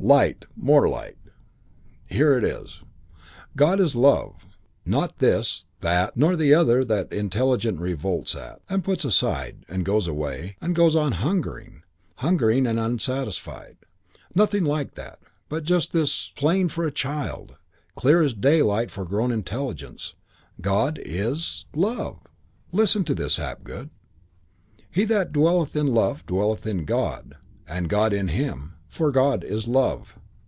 [0.00, 1.16] Light, more light.
[2.10, 2.82] Here it is:
[3.56, 4.44] God is love.
[4.84, 9.82] Not this, that, nor the other that the intelligence revolts at, and puts aside, and
[9.82, 11.84] goes away, and goes on hungering,
[12.16, 13.78] hungering and unsatisfied;
[14.34, 17.54] nothing like that; but just this: plain for a child,
[17.94, 20.16] clear as daylight for grown intelligence:
[20.60, 22.18] God is love.
[22.72, 23.88] Listen to this, Hapgood:
[24.90, 27.36] "He that dwelleth in love dwelleth in God
[27.66, 30.16] and God in him; for God is love."